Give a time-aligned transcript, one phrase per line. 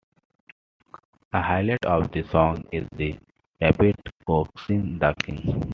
[1.31, 3.19] The highlight of the song is the
[3.61, 5.61] rabbit coaxing the king.